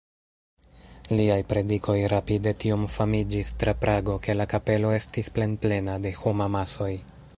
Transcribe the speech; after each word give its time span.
Liaj 1.17 1.35
predikoj 1.51 1.97
rapide 2.13 2.53
tiom 2.63 2.87
famiĝis 2.95 3.51
tra 3.65 3.75
Prago, 3.85 4.17
ke 4.29 4.37
la 4.39 4.49
kapelo 4.55 4.95
estis 5.03 5.31
plenplena 5.37 5.99
de 6.07 6.15
homamasoj. 6.23 6.91